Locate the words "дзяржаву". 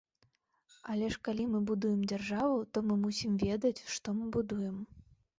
2.11-2.55